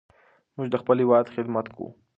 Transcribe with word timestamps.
موږ 0.55 0.67
د 0.71 0.75
خپل 0.81 0.97
هېواد 1.03 1.33
خدمت 1.35 1.65
کوو. 1.75 1.87